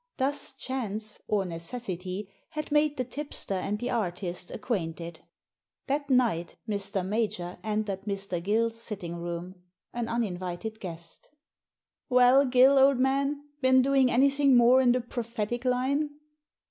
[0.17, 5.19] Thus chance, or neces sity, had made the tipster and the artist acquainted.
[5.85, 7.05] That night Mr.
[7.07, 8.41] Major entered Mr.
[8.41, 9.61] Gill's sitting room,
[9.93, 11.29] an uninvited guest"
[12.09, 16.09] Well, Gill, old man, been doing anything more in the prophetic line?"